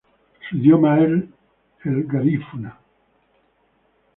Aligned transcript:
Su 0.49 0.57
idioma 0.57 0.99
es 0.99 1.11
el 1.85 2.05
garífuna. 2.07 2.75